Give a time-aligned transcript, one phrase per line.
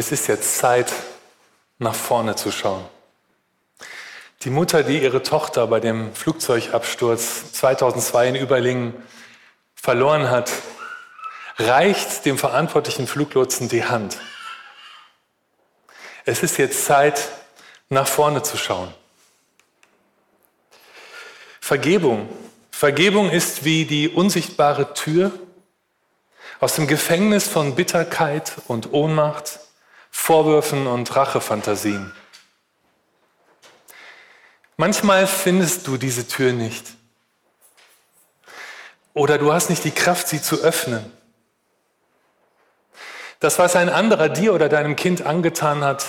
[0.00, 0.90] Es ist jetzt Zeit,
[1.78, 2.82] nach vorne zu schauen.
[4.44, 8.94] Die Mutter, die ihre Tochter bei dem Flugzeugabsturz 2002 in Überlingen
[9.74, 10.50] verloren hat,
[11.58, 14.16] reicht dem verantwortlichen Fluglotsen die Hand.
[16.24, 17.28] Es ist jetzt Zeit,
[17.90, 18.94] nach vorne zu schauen.
[21.60, 22.26] Vergebung.
[22.70, 25.30] Vergebung ist wie die unsichtbare Tür
[26.58, 29.60] aus dem Gefängnis von Bitterkeit und Ohnmacht,
[30.10, 32.12] Vorwürfen und Rachefantasien.
[34.76, 36.86] Manchmal findest du diese Tür nicht.
[39.12, 41.12] Oder du hast nicht die Kraft, sie zu öffnen.
[43.40, 46.06] Das, was ein anderer dir oder deinem Kind angetan hat,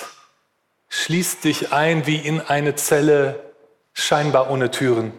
[0.90, 3.54] schließt dich ein wie in eine Zelle,
[3.94, 5.14] scheinbar ohne Türen.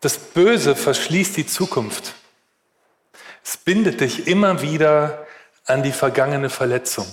[0.00, 2.14] Das Böse verschließt die Zukunft.
[3.44, 5.26] Es bindet dich immer wieder
[5.70, 7.06] an die vergangene Verletzung.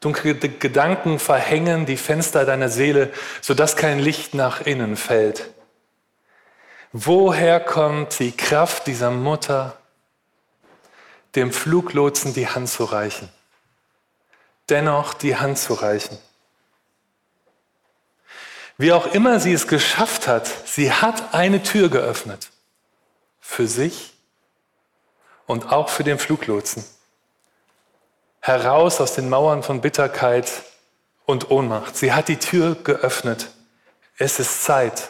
[0.00, 5.50] Dunkle Gedanken verhängen die Fenster deiner Seele, sodass kein Licht nach innen fällt.
[6.92, 9.76] Woher kommt die Kraft dieser Mutter,
[11.34, 13.28] dem Fluglotsen die Hand zu reichen?
[14.68, 16.18] Dennoch die Hand zu reichen.
[18.76, 22.50] Wie auch immer sie es geschafft hat, sie hat eine Tür geöffnet.
[23.40, 24.14] Für sich
[25.48, 26.84] und auch für den Fluglotsen.
[28.40, 30.62] Heraus aus den Mauern von Bitterkeit
[31.24, 31.96] und Ohnmacht.
[31.96, 33.48] Sie hat die Tür geöffnet.
[34.18, 35.08] Es ist Zeit,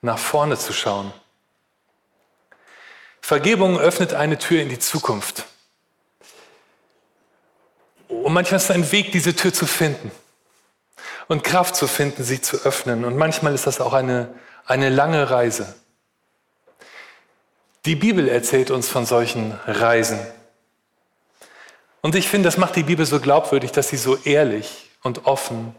[0.00, 1.12] nach vorne zu schauen.
[3.20, 5.44] Vergebung öffnet eine Tür in die Zukunft.
[8.08, 10.10] Und manchmal ist es ein Weg, diese Tür zu finden
[11.28, 13.04] und Kraft zu finden, sie zu öffnen.
[13.04, 14.34] Und manchmal ist das auch eine,
[14.64, 15.74] eine lange Reise.
[17.86, 20.18] Die Bibel erzählt uns von solchen Reisen.
[22.02, 25.74] Und ich finde, das macht die Bibel so glaubwürdig, dass sie so ehrlich und offen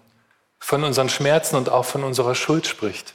[0.59, 3.13] von unseren Schmerzen und auch von unserer Schuld spricht.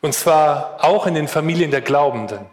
[0.00, 2.46] Und zwar auch in den Familien der Glaubenden.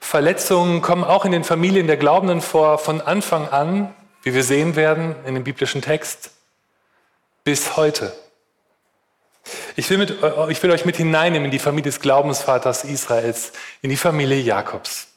[0.00, 4.76] Verletzungen kommen auch in den Familien der Glaubenden vor von Anfang an wie wir sehen
[4.76, 6.30] werden in dem biblischen Text,
[7.44, 8.12] bis heute.
[9.76, 10.16] Ich will, mit,
[10.48, 15.08] ich will euch mit hineinnehmen in die Familie des Glaubensvaters Israels, in die Familie Jakobs.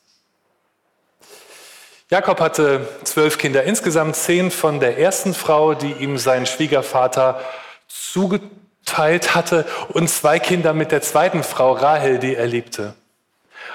[2.10, 7.42] Jakob hatte zwölf Kinder, insgesamt zehn von der ersten Frau, die ihm sein Schwiegervater
[7.88, 12.94] zugeteilt hatte, und zwei Kinder mit der zweiten Frau, Rahel, die er liebte.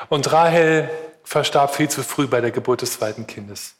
[0.08, 0.88] Und Rahel
[1.24, 3.74] verstarb viel zu früh bei der Geburt des zweiten Kindes.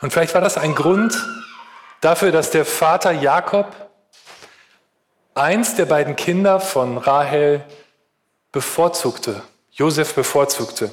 [0.00, 1.22] Und vielleicht war das ein Grund
[2.00, 3.85] dafür, dass der Vater Jakob
[5.36, 7.64] eins der beiden Kinder von Rahel
[8.52, 10.90] bevorzugte, Josef bevorzugte.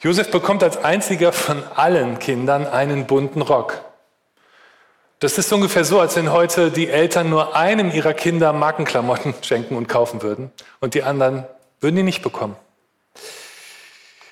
[0.00, 3.82] Josef bekommt als einziger von allen Kindern einen bunten Rock.
[5.18, 9.76] Das ist ungefähr so, als wenn heute die Eltern nur einem ihrer Kinder Markenklamotten schenken
[9.76, 11.46] und kaufen würden und die anderen
[11.80, 12.56] würden die nicht bekommen.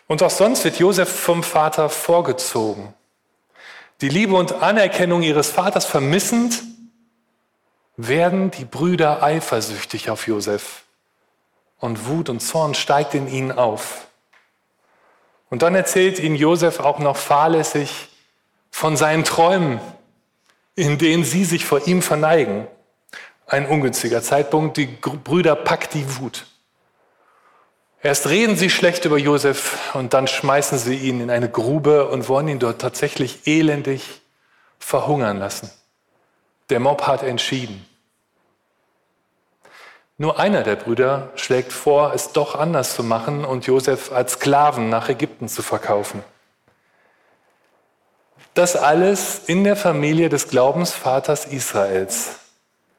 [0.07, 2.95] Und auch sonst wird Josef vom Vater vorgezogen.
[4.01, 6.63] Die Liebe und Anerkennung ihres Vaters vermissend,
[7.97, 10.83] werden die Brüder eifersüchtig auf Josef.
[11.79, 14.07] Und Wut und Zorn steigt in ihnen auf.
[15.51, 18.09] Und dann erzählt ihnen Josef auch noch fahrlässig
[18.71, 19.81] von seinen Träumen,
[20.75, 22.67] in denen sie sich vor ihm verneigen.
[23.47, 26.47] Ein ungünstiger Zeitpunkt, die Brüder packt die Wut.
[28.03, 32.29] Erst reden sie schlecht über Josef und dann schmeißen sie ihn in eine Grube und
[32.29, 34.21] wollen ihn dort tatsächlich elendig
[34.79, 35.71] verhungern lassen.
[36.71, 37.85] Der Mob hat entschieden.
[40.17, 44.89] Nur einer der Brüder schlägt vor, es doch anders zu machen und Josef als Sklaven
[44.89, 46.23] nach Ägypten zu verkaufen.
[48.55, 52.37] Das alles in der Familie des Glaubensvaters Israels.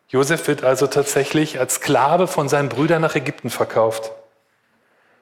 [0.09, 4.11] Josef wird also tatsächlich als Sklave von seinen Brüdern nach Ägypten verkauft.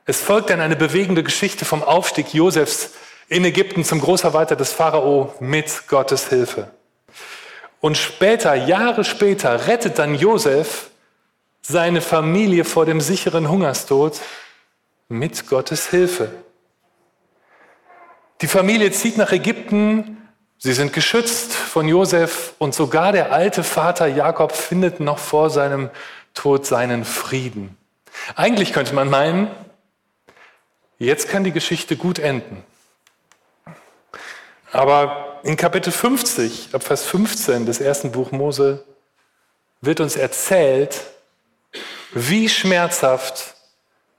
[0.05, 2.89] Es folgt dann eine bewegende Geschichte vom Aufstieg Josefs
[3.29, 6.71] in Ägypten zum Großverwalter des Pharao mit Gottes Hilfe.
[7.83, 10.89] Und später, Jahre später, rettet dann Josef
[11.61, 14.21] seine Familie vor dem sicheren Hungerstod
[15.09, 16.31] mit Gottes Hilfe.
[18.39, 24.07] Die Familie zieht nach Ägypten, sie sind geschützt von Josef und sogar der alte Vater
[24.07, 25.89] Jakob findet noch vor seinem
[26.33, 27.77] Tod seinen Frieden.
[28.37, 29.51] Eigentlich könnte man meinen,
[30.99, 32.63] Jetzt kann die Geschichte gut enden.
[34.71, 38.83] Aber in Kapitel 50, ab Vers 15 des ersten Buch Mose,
[39.81, 41.01] wird uns erzählt,
[42.13, 43.55] wie schmerzhaft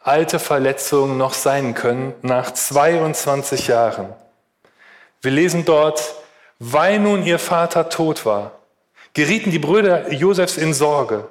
[0.00, 4.12] alte Verletzungen noch sein können nach 22 Jahren.
[5.22, 6.14] Wir lesen dort,
[6.58, 8.52] weil nun ihr Vater tot war,
[9.14, 11.26] gerieten die Brüder Josefs in Sorge.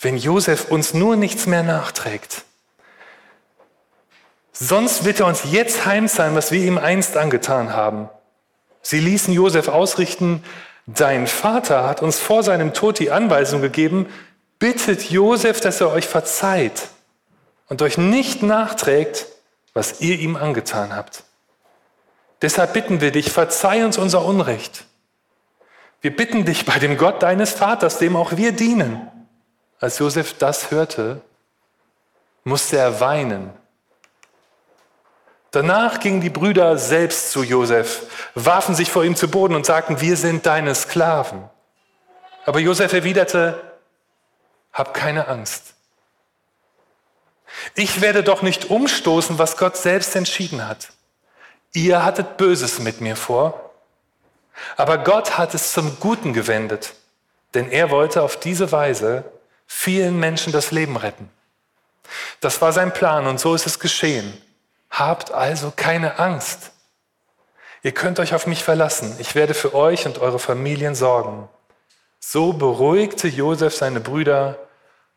[0.00, 2.44] Wenn Josef uns nur nichts mehr nachträgt,
[4.52, 8.08] sonst wird er uns jetzt heimzahlen, was wir ihm einst angetan haben.
[8.82, 10.42] Sie ließen Josef ausrichten,
[10.86, 14.06] dein Vater hat uns vor seinem Tod die Anweisung gegeben,
[14.58, 16.88] bittet Josef, dass er euch verzeiht
[17.68, 19.26] und euch nicht nachträgt,
[19.74, 21.24] was ihr ihm angetan habt.
[22.42, 24.84] Deshalb bitten wir dich, verzeih uns unser Unrecht.
[26.00, 29.08] Wir bitten dich bei dem Gott deines Vaters, dem auch wir dienen.
[29.80, 31.20] Als Josef das hörte,
[32.44, 33.50] musste er weinen.
[35.50, 38.02] Danach gingen die Brüder selbst zu Josef,
[38.34, 41.48] warfen sich vor ihm zu Boden und sagten, wir sind deine Sklaven.
[42.44, 43.62] Aber Josef erwiderte,
[44.72, 45.74] hab keine Angst.
[47.74, 50.90] Ich werde doch nicht umstoßen, was Gott selbst entschieden hat.
[51.72, 53.72] Ihr hattet Böses mit mir vor,
[54.76, 56.94] aber Gott hat es zum Guten gewendet,
[57.54, 59.24] denn er wollte auf diese Weise
[59.66, 61.30] vielen Menschen das Leben retten.
[62.40, 64.40] Das war sein Plan und so ist es geschehen.
[64.90, 66.72] Habt also keine Angst.
[67.82, 69.14] Ihr könnt euch auf mich verlassen.
[69.18, 71.48] Ich werde für euch und eure Familien sorgen.
[72.20, 74.58] So beruhigte Josef seine Brüder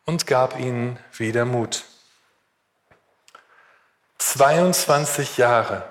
[0.06, 1.84] und gab ihnen wieder Mut.
[4.18, 5.84] 22 Jahre,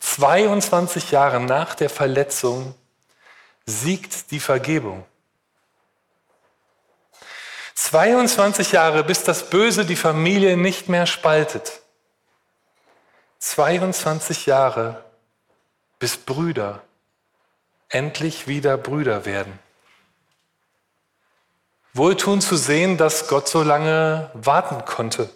[0.00, 2.74] 22 Jahre nach der Verletzung
[3.64, 5.06] siegt die Vergebung.
[7.74, 11.79] 22 Jahre, bis das Böse die Familie nicht mehr spaltet.
[13.40, 15.02] 22 Jahre,
[15.98, 16.82] bis Brüder
[17.88, 19.58] endlich wieder Brüder werden.
[21.94, 25.28] Wohltun zu sehen, dass Gott so lange warten konnte.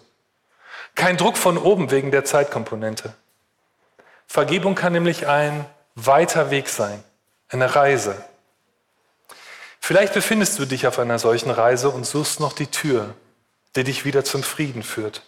[0.93, 3.13] Kein Druck von oben wegen der Zeitkomponente.
[4.27, 5.65] Vergebung kann nämlich ein
[5.95, 7.03] weiter Weg sein,
[7.49, 8.23] eine Reise.
[9.79, 13.15] Vielleicht befindest du dich auf einer solchen Reise und suchst noch die Tür,
[13.75, 15.23] die dich wieder zum Frieden führt.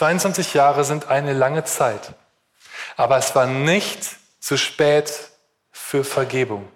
[0.00, 2.14] 22 Jahre sind eine lange Zeit,
[2.96, 5.12] aber es war nicht zu spät
[5.72, 6.66] für Vergebung.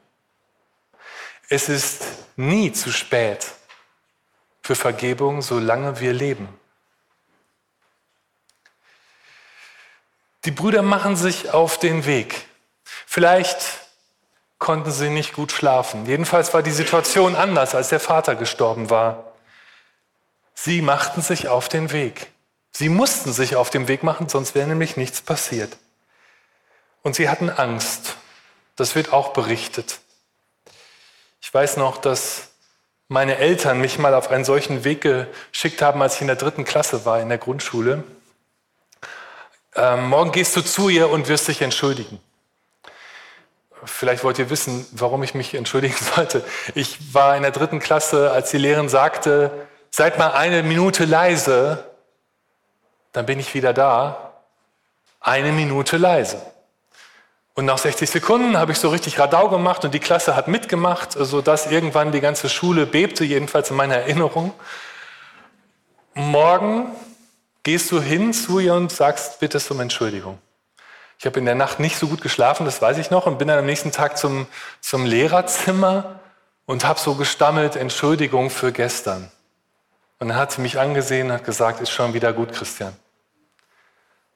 [1.49, 2.03] Es ist
[2.37, 3.47] nie zu spät
[4.61, 6.51] für Vergebung, solange wir leben.
[10.45, 12.47] Die Brüder machen sich auf den Weg.
[13.07, 13.65] Vielleicht
[14.59, 16.05] konnten sie nicht gut schlafen.
[16.05, 19.33] Jedenfalls war die Situation anders, als der Vater gestorben war.
[20.53, 22.34] Sie machten sich auf den Weg.
[22.77, 25.77] Sie mussten sich auf den Weg machen, sonst wäre nämlich nichts passiert.
[27.03, 28.17] Und sie hatten Angst.
[28.75, 30.01] Das wird auch berichtet.
[31.41, 32.49] Ich weiß noch, dass
[33.07, 36.65] meine Eltern mich mal auf einen solchen Weg geschickt haben, als ich in der dritten
[36.65, 38.03] Klasse war in der Grundschule.
[39.77, 42.19] Ähm, morgen gehst du zu ihr und wirst dich entschuldigen.
[43.85, 46.45] Vielleicht wollt ihr wissen, warum ich mich entschuldigen sollte.
[46.75, 49.53] Ich war in der dritten Klasse, als die Lehrerin sagte,
[49.91, 51.94] seid mal eine Minute leise,
[53.15, 54.33] dann bin ich wieder da.
[55.21, 56.43] Eine Minute leise.
[57.55, 61.13] Und nach 60 Sekunden habe ich so richtig Radau gemacht und die Klasse hat mitgemacht,
[61.13, 64.53] sodass irgendwann die ganze Schule bebte, jedenfalls in meiner Erinnerung.
[66.15, 66.91] Morgen
[67.63, 70.39] gehst du hin zu ihr und sagst, bitte um Entschuldigung.
[71.21, 73.47] Ich habe in der Nacht nicht so gut geschlafen, das weiß ich noch, und bin
[73.47, 74.49] dann am nächsten Tag zum,
[74.81, 76.19] zum Lehrerzimmer
[76.67, 79.31] und habe so gestammelt, Entschuldigung für gestern.
[80.19, 82.97] Und dann hat sie mich angesehen und hat gesagt, ist schon wieder gut, Christian.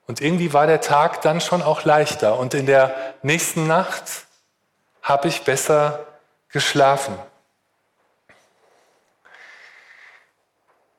[0.08, 2.38] Und irgendwie war der Tag dann schon auch leichter.
[2.38, 4.02] Und in der nächsten Nacht
[5.02, 6.06] habe ich besser
[6.48, 7.14] geschlafen.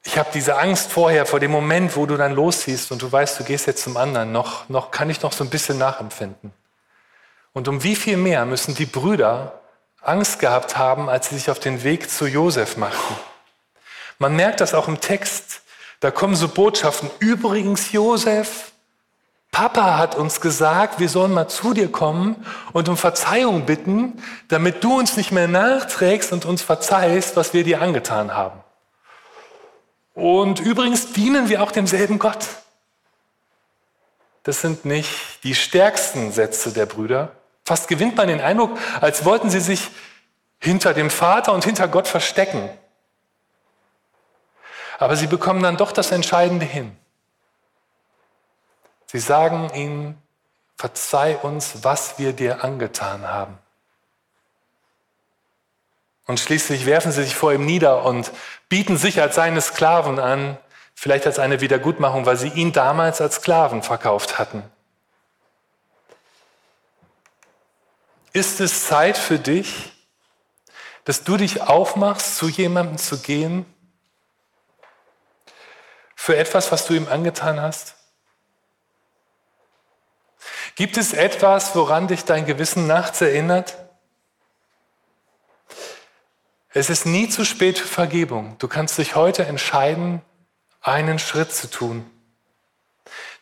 [0.04, 3.40] Ich habe diese Angst vorher, vor dem Moment, wo du dann losziehst und du weißt,
[3.40, 6.54] du gehst jetzt zum anderen, noch, noch kann ich noch so ein bisschen nachempfinden.
[7.54, 9.60] Und um wie viel mehr müssen die Brüder
[10.02, 13.16] Angst gehabt haben, als sie sich auf den Weg zu Josef machten.
[14.20, 15.62] Man merkt das auch im Text.
[16.00, 17.10] Da kommen so Botschaften.
[17.20, 18.72] Übrigens, Josef,
[19.52, 24.84] Papa hat uns gesagt, wir sollen mal zu dir kommen und um Verzeihung bitten, damit
[24.84, 28.60] du uns nicht mehr nachträgst und uns verzeihst, was wir dir angetan haben.
[30.14, 32.46] Und übrigens dienen wir auch demselben Gott.
[34.44, 37.32] Das sind nicht die stärksten Sätze der Brüder.
[37.66, 39.90] Fast gewinnt man den Eindruck, als wollten sie sich
[40.60, 42.70] hinter dem Vater und hinter Gott verstecken.
[44.98, 46.99] Aber sie bekommen dann doch das Entscheidende hin.
[49.12, 50.20] Sie sagen ihm,
[50.78, 53.58] verzeih uns, was wir dir angetan haben.
[56.28, 58.32] Und schließlich werfen sie sich vor ihm nieder und
[58.70, 60.60] bieten sich als seine Sklaven an.
[60.94, 64.62] vielleicht als eine Wiedergutmachung, weil sie ihn damals als Sklaven verkauft hatten.
[68.34, 69.92] Ist es Zeit für dich,
[71.06, 73.66] dass du dich aufmachst, zu jemandem zu gehen,
[76.16, 77.96] für etwas, was du ihm angetan hast?
[80.80, 83.76] Gibt es etwas, woran dich dein Gewissen nachts erinnert?
[86.70, 88.56] Es ist nie zu spät für Vergebung.
[88.60, 90.22] Du kannst dich heute entscheiden,
[90.80, 92.10] einen Schritt zu tun.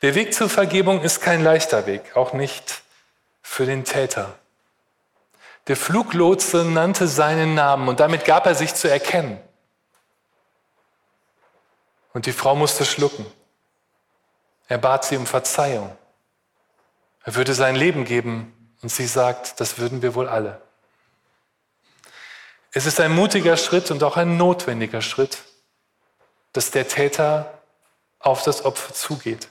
[0.02, 2.82] Der Weg zur Vergebung ist kein leichter Weg, auch nicht
[3.44, 4.34] für den Täter.
[5.68, 9.40] Der Fluglotse nannte seinen Namen und damit gab er sich zu erkennen.
[12.14, 13.28] Und die Frau musste schlucken.
[14.68, 15.96] Er bat sie um Verzeihung.
[17.28, 20.62] Er würde sein Leben geben und sie sagt, das würden wir wohl alle.
[22.72, 25.40] Es ist ein mutiger Schritt und auch ein notwendiger Schritt,
[26.54, 27.60] dass der Täter
[28.20, 29.50] auf das Opfer zugeht.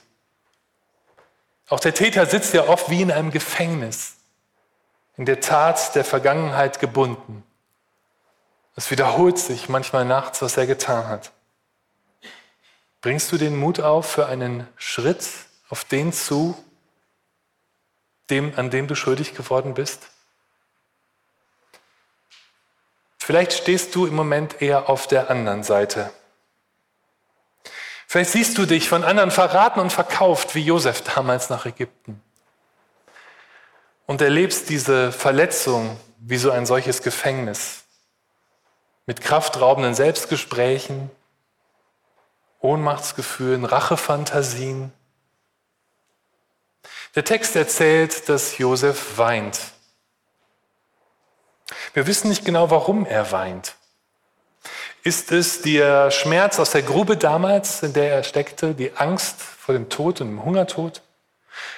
[1.69, 4.15] Auch der Täter sitzt ja oft wie in einem Gefängnis,
[5.15, 7.43] in der Tat der Vergangenheit gebunden.
[8.75, 11.31] Es wiederholt sich manchmal nachts, was er getan hat.
[13.01, 15.29] Bringst du den Mut auf für einen Schritt
[15.69, 16.57] auf den zu,
[18.29, 20.09] dem, an dem du schuldig geworden bist?
[23.17, 26.11] Vielleicht stehst du im Moment eher auf der anderen Seite.
[28.07, 32.21] Vielleicht siehst du dich von anderen verraten und verkauft, wie Josef damals nach Ägypten.
[34.05, 37.83] Und erlebst diese Verletzung wie so ein solches Gefängnis.
[39.05, 41.11] Mit kraftraubenden Selbstgesprächen,
[42.61, 44.93] Ohnmachtsgefühlen, Rachefantasien.
[47.17, 49.59] Der Text erzählt, dass Josef weint.
[51.95, 53.73] Wir wissen nicht genau, warum er weint.
[55.01, 59.73] Ist es der Schmerz aus der Grube damals, in der er steckte, die Angst vor
[59.73, 61.01] dem Tod und dem Hungertod?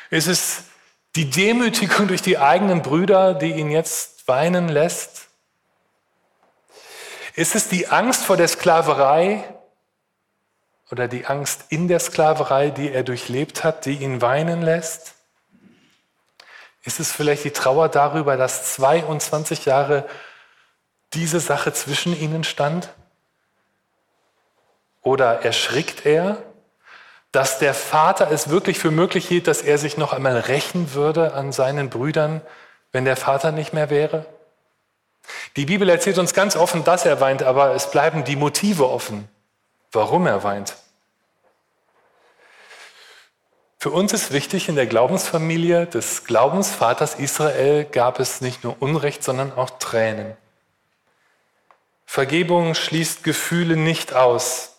[0.09, 0.63] Ist es
[1.15, 5.29] die Demütigung durch die eigenen Brüder, die ihn jetzt weinen lässt?
[7.35, 9.41] Ist es die Angst vor der Sklaverei
[10.91, 15.15] oder die Angst in der Sklaverei, die er durchlebt hat, die ihn weinen lässt?
[16.83, 20.07] Ist es vielleicht die Trauer darüber, dass 22 Jahre
[21.13, 22.89] diese Sache zwischen ihnen stand?
[25.01, 26.37] Oder erschrickt er,
[27.31, 31.33] dass der Vater es wirklich für möglich hielt, dass er sich noch einmal rächen würde
[31.33, 32.41] an seinen Brüdern,
[32.91, 34.25] wenn der Vater nicht mehr wäre?
[35.55, 39.27] Die Bibel erzählt uns ganz offen, dass er weint, aber es bleiben die Motive offen,
[39.91, 40.75] warum er weint.
[43.81, 49.23] Für uns ist wichtig, in der Glaubensfamilie des Glaubensvaters Israel gab es nicht nur Unrecht,
[49.23, 50.35] sondern auch Tränen.
[52.05, 54.75] Vergebung schließt Gefühle nicht aus.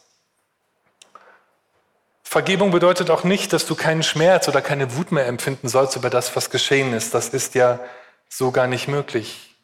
[2.23, 6.11] Vergebung bedeutet auch nicht, dass du keinen Schmerz oder keine Wut mehr empfinden sollst über
[6.11, 7.15] das, was geschehen ist.
[7.15, 7.81] Das ist ja
[8.29, 9.57] so gar nicht möglich.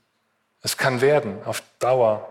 [0.63, 2.27] Es kann werden, auf Dauer.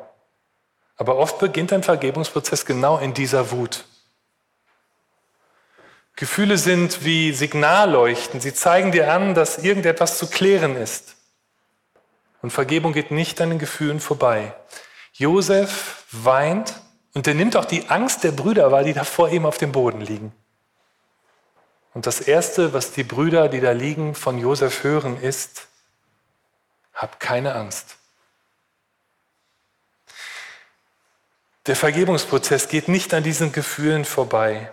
[0.97, 3.85] Aber oft beginnt ein Vergebungsprozess genau in dieser Wut.
[6.15, 8.39] Gefühle sind wie Signalleuchten.
[8.39, 11.15] Sie zeigen dir an, dass irgendetwas zu klären ist.
[12.41, 14.53] Und Vergebung geht nicht an den Gefühlen vorbei.
[15.13, 16.79] Josef weint
[17.13, 19.71] und er nimmt auch die Angst der Brüder wahr, die da vor ihm auf dem
[19.71, 20.33] Boden liegen.
[21.93, 25.67] Und das Erste, was die Brüder, die da liegen, von Josef hören, ist,
[26.93, 27.95] hab keine Angst.
[31.67, 34.71] Der Vergebungsprozess geht nicht an diesen Gefühlen vorbei.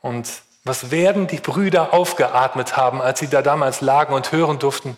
[0.00, 4.96] Und was werden die Brüder aufgeatmet haben, als sie da damals lagen und hören durften,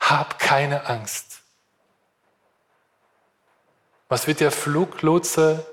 [0.00, 1.40] hab keine Angst.
[4.08, 5.66] Was wird der Fluglotse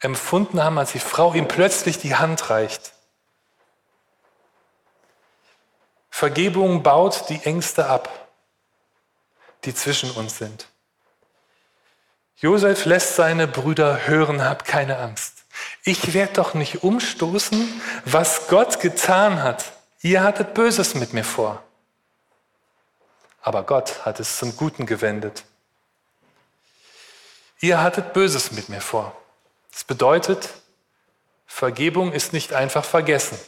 [0.00, 2.92] empfunden haben, als die Frau ihm plötzlich die Hand reicht?
[6.10, 8.28] Vergebung baut die Ängste ab,
[9.64, 10.68] die zwischen uns sind.
[12.36, 15.31] Josef lässt seine Brüder hören, hab keine Angst.
[15.84, 19.72] Ich werde doch nicht umstoßen, was Gott getan hat.
[20.00, 21.62] Ihr hattet Böses mit mir vor.
[23.40, 25.44] Aber Gott hat es zum Guten gewendet.
[27.60, 29.16] Ihr hattet Böses mit mir vor.
[29.72, 30.48] Das bedeutet,
[31.46, 33.38] Vergebung ist nicht einfach vergessen.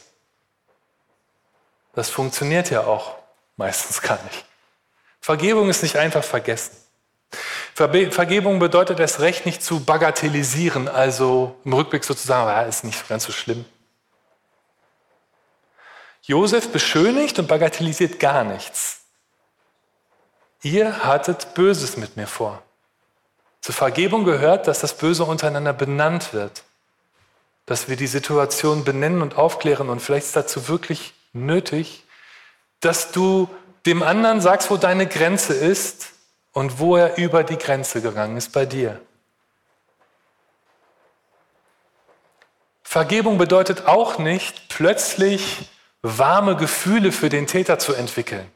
[1.93, 3.15] Das funktioniert ja auch
[3.57, 4.45] meistens gar nicht.
[5.21, 6.77] Vergebung ist nicht einfach vergessen.
[7.73, 13.25] Vergebung bedeutet das Recht nicht zu bagatellisieren, also im Rückblick sozusagen, ja, ist nicht ganz
[13.25, 13.65] so schlimm.
[16.23, 19.01] Josef beschönigt und bagatellisiert gar nichts.
[20.63, 22.63] Ihr hattet Böses mit mir vor.
[23.61, 26.63] Zur Vergebung gehört, dass das Böse untereinander benannt wird.
[27.65, 32.03] dass wir die Situation benennen und aufklären und vielleicht ist dazu wirklich nötig,
[32.79, 33.49] dass du
[33.85, 36.11] dem anderen sagst, wo deine Grenze ist
[36.55, 39.01] und wo er über die Grenze gegangen ist bei dir.
[42.81, 45.69] Vergebung bedeutet auch nicht, plötzlich
[46.01, 48.49] warme Gefühle für den Täter zu entwickeln.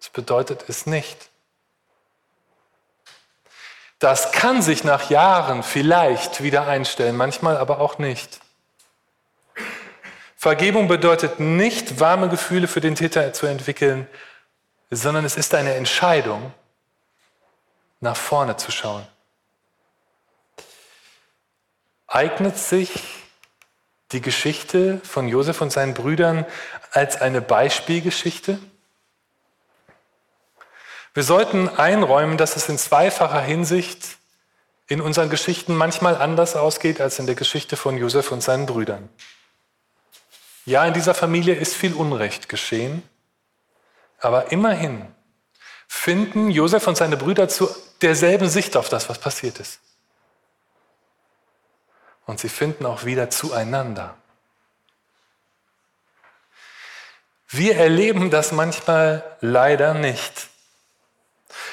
[0.00, 1.30] Das bedeutet es nicht.
[4.00, 8.40] Das kann sich nach Jahren vielleicht wieder einstellen, manchmal aber auch nicht.
[10.36, 14.08] Vergebung bedeutet nicht, warme Gefühle für den Täter zu entwickeln,
[14.90, 16.52] sondern es ist eine Entscheidung,
[18.00, 19.06] nach vorne zu schauen.
[22.06, 22.90] Eignet sich
[24.12, 26.44] die Geschichte von Josef und seinen Brüdern
[26.90, 28.58] als eine Beispielgeschichte?
[31.14, 34.16] Wir sollten einräumen, dass es in zweifacher Hinsicht
[34.88, 39.08] in unseren Geschichten manchmal anders ausgeht als in der Geschichte von Josef und seinen Brüdern.
[40.66, 43.02] Ja, in dieser Familie ist viel Unrecht geschehen,
[44.20, 45.06] aber immerhin
[45.88, 47.68] finden Josef und seine Brüder zu
[48.00, 49.80] derselben Sicht auf das, was passiert ist.
[52.26, 54.14] Und sie finden auch wieder zueinander.
[57.48, 60.48] Wir erleben das manchmal leider nicht.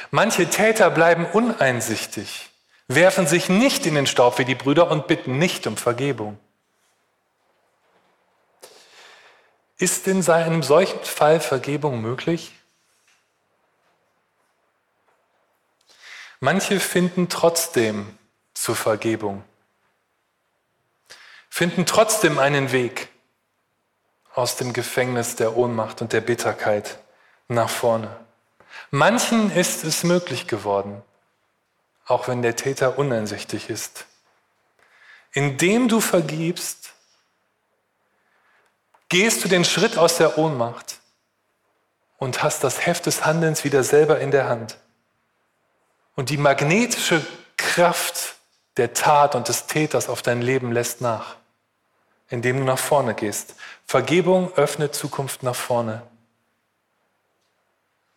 [0.09, 2.49] Manche Täter bleiben uneinsichtig,
[2.87, 6.39] werfen sich nicht in den Staub wie die Brüder und bitten nicht um Vergebung.
[9.77, 12.51] Ist in einem solchen Fall Vergebung möglich?
[16.39, 18.17] Manche finden trotzdem
[18.53, 19.43] zur Vergebung,
[21.49, 23.09] finden trotzdem einen Weg
[24.33, 26.99] aus dem Gefängnis der Ohnmacht und der Bitterkeit
[27.47, 28.15] nach vorne.
[28.91, 31.01] Manchen ist es möglich geworden,
[32.05, 34.05] auch wenn der Täter uneinsichtig ist.
[35.31, 36.86] Indem du vergibst,
[39.09, 40.99] gehst du den Schritt aus der Ohnmacht
[42.17, 44.77] und hast das Heft des Handelns wieder selber in der Hand.
[46.15, 47.25] Und die magnetische
[47.57, 48.35] Kraft
[48.77, 51.35] der Tat und des Täters auf dein Leben lässt nach,
[52.29, 53.55] indem du nach vorne gehst.
[53.85, 56.01] Vergebung öffnet Zukunft nach vorne.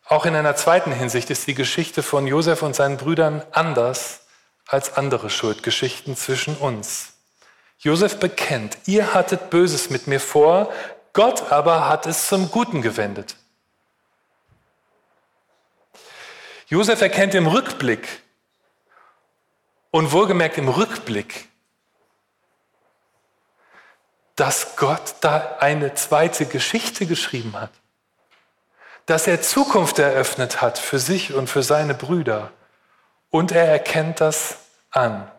[0.05, 4.21] Auch in einer zweiten Hinsicht ist die Geschichte von Josef und seinen Brüdern anders
[4.67, 7.10] als andere Schuldgeschichten zwischen uns.
[7.81, 10.71] Josef bekennt, ihr hattet Böses mit mir vor,
[11.13, 13.35] Gott aber hat es zum Guten gewendet.
[16.67, 18.07] Josef erkennt im Rückblick
[19.91, 21.49] und wohlgemerkt im Rückblick,
[24.35, 27.71] dass Gott da eine zweite Geschichte geschrieben hat
[29.05, 32.51] dass er Zukunft eröffnet hat für sich und für seine Brüder.
[33.29, 34.57] Und er erkennt das
[34.89, 35.29] an.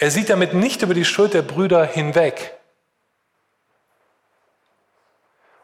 [0.00, 2.58] Er sieht damit nicht über die Schuld der Brüder hinweg.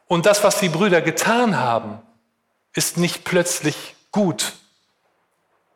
[0.09, 2.03] Und das, was die Brüder getan haben,
[2.75, 4.53] ist nicht plötzlich gut.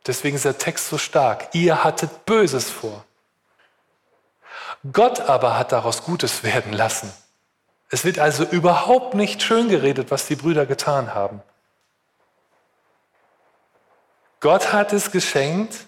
[0.06, 1.54] Deswegen ist der Text so stark.
[1.54, 3.04] Ihr hattet Böses vor.
[4.92, 7.10] Gott aber hat daraus Gutes werden lassen.
[7.88, 11.42] Es wird also überhaupt nicht schön geredet, was die Brüder getan haben.
[14.40, 15.86] Gott hat es geschenkt,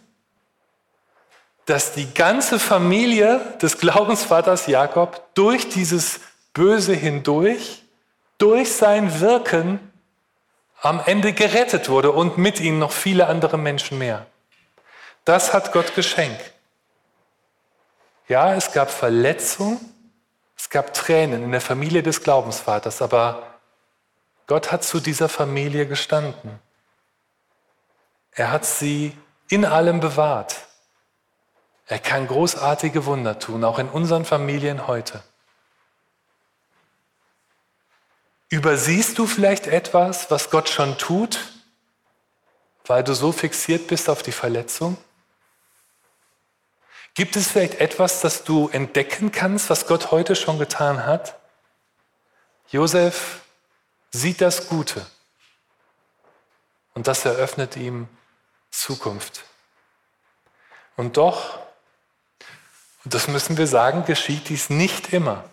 [1.66, 6.20] dass die ganze Familie des Glaubensvaters Jakob durch dieses
[6.52, 7.82] Böse hindurch,
[8.38, 9.92] durch sein Wirken
[10.80, 14.26] am Ende gerettet wurde und mit ihnen noch viele andere Menschen mehr.
[15.24, 16.52] Das hat Gott geschenkt.
[18.28, 19.78] Ja, es gab Verletzungen,
[20.56, 23.58] es gab Tränen in der Familie des Glaubensvaters, aber
[24.46, 26.58] Gott hat zu dieser Familie gestanden.
[28.32, 29.16] Er hat sie
[29.48, 30.56] in allem bewahrt.
[31.92, 35.22] Er kann großartige Wunder tun, auch in unseren Familien heute.
[38.48, 41.52] Übersiehst du vielleicht etwas, was Gott schon tut,
[42.86, 44.96] weil du so fixiert bist auf die Verletzung?
[47.12, 51.38] Gibt es vielleicht etwas, das du entdecken kannst, was Gott heute schon getan hat?
[52.70, 53.42] Josef
[54.12, 55.04] sieht das Gute
[56.94, 58.08] und das eröffnet ihm
[58.70, 59.44] Zukunft.
[60.96, 61.61] Und doch,
[63.04, 65.44] und das müssen wir sagen, geschieht dies nicht immer.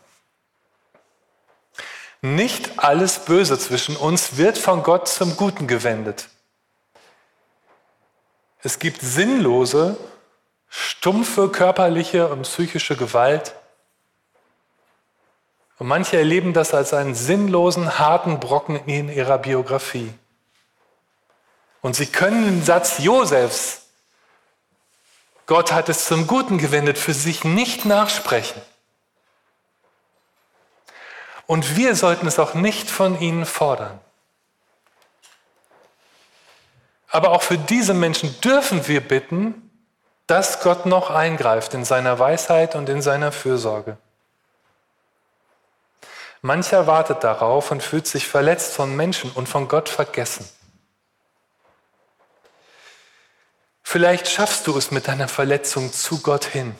[2.21, 6.27] Nicht alles Böse zwischen uns wird von Gott zum Guten gewendet.
[8.61, 9.97] Es gibt sinnlose
[10.69, 13.55] stumpfe körperliche und psychische Gewalt.
[15.77, 20.13] Und manche erleben das als einen sinnlosen, harten Brocken in ihrer Biografie.
[21.81, 23.88] Und sie können den Satz Josefs
[25.49, 28.61] Gott hat es zum Guten gewendet, für sich nicht nachsprechen.
[31.47, 33.99] Und wir sollten es auch nicht von ihnen fordern.
[37.09, 39.71] Aber auch für diese Menschen dürfen wir bitten,
[40.27, 43.97] dass Gott noch eingreift in seiner Weisheit und in seiner Fürsorge.
[46.43, 50.47] Mancher wartet darauf und fühlt sich verletzt von Menschen und von Gott vergessen.
[53.91, 56.75] Vielleicht schaffst du es mit deiner Verletzung zu Gott hin.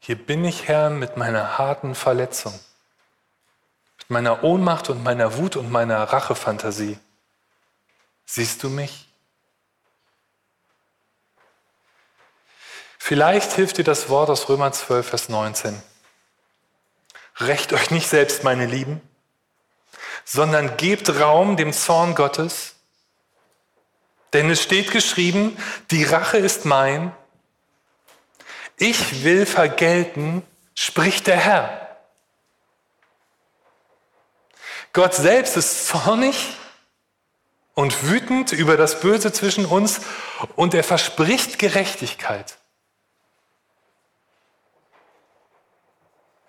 [0.00, 2.52] Hier bin ich, Herr, mit meiner harten Verletzung,
[3.98, 6.98] mit meiner Ohnmacht und meiner Wut und meiner Rachefantasie.
[8.26, 9.08] Siehst du mich?
[12.98, 15.80] Vielleicht hilft dir das Wort aus Römer 12, Vers 19.
[17.36, 19.00] Recht euch nicht selbst, meine Lieben,
[20.24, 22.73] sondern gebt Raum dem Zorn Gottes.
[24.34, 25.56] Denn es steht geschrieben,
[25.90, 27.12] die Rache ist mein.
[28.76, 30.42] Ich will vergelten,
[30.74, 31.98] spricht der Herr.
[34.92, 36.56] Gott selbst ist zornig
[37.74, 40.00] und wütend über das Böse zwischen uns
[40.56, 42.58] und er verspricht Gerechtigkeit.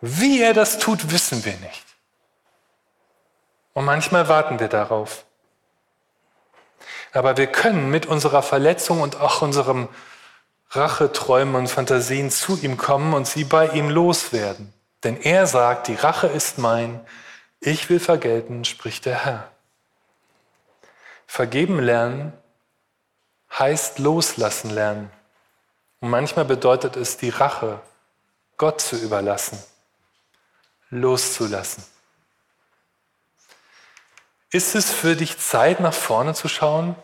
[0.01, 1.85] Wie er das tut, wissen wir nicht.
[3.73, 5.25] Und manchmal warten wir darauf.
[7.15, 9.87] Aber wir können mit unserer Verletzung und auch unserem
[10.71, 14.73] Racheträumen und Fantasien zu ihm kommen und sie bei ihm loswerden.
[15.03, 16.99] Denn er sagt, die Rache ist mein,
[17.59, 19.51] ich will vergelten, spricht der Herr.
[21.25, 22.33] Vergeben lernen
[23.57, 25.09] heißt loslassen lernen.
[25.99, 27.79] Und manchmal bedeutet es, die Rache
[28.57, 29.61] Gott zu überlassen,
[30.89, 31.83] loszulassen.
[34.55, 36.95] Ist es für dich Zeit, nach vorne zu schauen,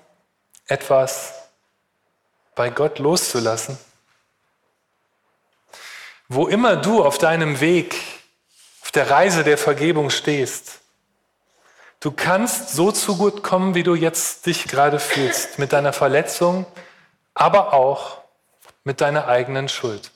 [0.67, 1.33] etwas
[2.55, 3.77] bei Gott loszulassen?
[6.29, 8.01] Wo immer du auf deinem Weg,
[8.83, 10.77] auf der Reise der Vergebung stehst,
[11.99, 16.65] Du kannst so zu gut kommen, wie du jetzt dich gerade fühlst, mit deiner Verletzung,
[17.35, 18.21] aber auch
[18.83, 20.09] mit deiner eigenen Schuld.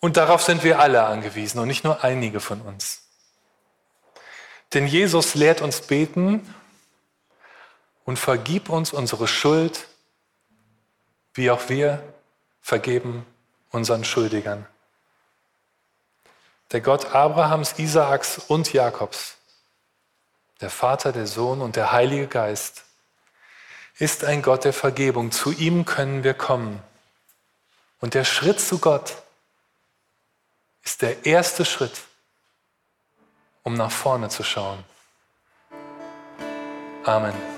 [0.00, 3.07] Und darauf sind wir alle angewiesen und nicht nur einige von uns.
[4.74, 6.54] Denn Jesus lehrt uns beten
[8.04, 9.86] und vergib uns unsere Schuld,
[11.34, 12.02] wie auch wir
[12.60, 13.24] vergeben
[13.70, 14.66] unseren Schuldigern
[16.72, 19.36] der Gott Abrahams, Isaaks und Jakobs,
[20.60, 22.84] der Vater, der Sohn und der Heilige Geist,
[23.98, 25.32] ist ein Gott der Vergebung.
[25.32, 26.82] Zu ihm können wir kommen.
[28.00, 29.16] Und der Schritt zu Gott
[30.84, 32.02] ist der erste Schritt,
[33.68, 34.82] um nach vorne zu schauen.
[37.04, 37.57] Amen.